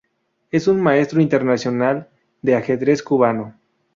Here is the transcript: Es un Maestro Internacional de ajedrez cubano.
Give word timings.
Es 0.49 0.67
un 0.67 0.81
Maestro 0.81 1.21
Internacional 1.21 2.09
de 2.41 2.55
ajedrez 2.55 3.03
cubano. 3.03 3.53